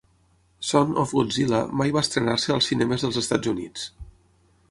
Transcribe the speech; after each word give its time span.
"Son 0.69 0.95
of 1.01 1.11
Godzilla" 1.17 1.59
mai 1.81 1.93
va 1.97 2.03
estrenar-se 2.07 2.55
als 2.55 2.69
cinemes 2.71 3.05
dels 3.07 3.19
Estats 3.23 3.51
Units. 3.55 3.85